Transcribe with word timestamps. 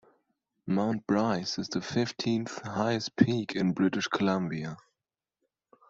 Mount 0.65 1.05
Bryce 1.05 1.59
is 1.59 1.67
the 1.67 1.79
fifteenth-highest 1.79 3.15
peak 3.17 3.55
in 3.55 3.73
British 3.73 4.07
Columbia. 4.07 4.77